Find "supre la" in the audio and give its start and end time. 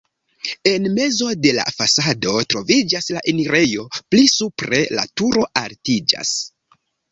4.39-5.07